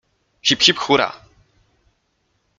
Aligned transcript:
Hip, 0.47 0.63
hip, 0.67 0.79
hura! 0.85 1.07